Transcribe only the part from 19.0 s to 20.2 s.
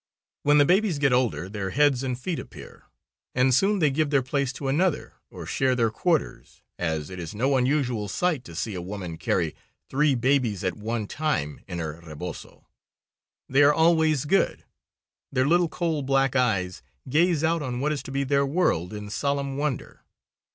solemn wonder.